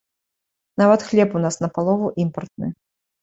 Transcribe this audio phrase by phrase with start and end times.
[0.81, 2.67] Нават хлеб у нас напалову імпартны.